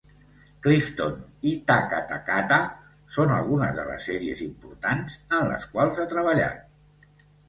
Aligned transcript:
"Clifton" 0.67 1.17
i 1.49 1.51
"Taka 1.71 1.99
Takata" 2.11 2.57
són 3.17 3.33
algunes 3.35 3.75
de 3.81 3.85
les 3.89 4.07
sèries 4.09 4.41
importants 4.47 5.19
en 5.41 5.45
les 5.51 5.69
quals 5.75 6.01
ha 6.01 6.07
treballat. 6.15 7.13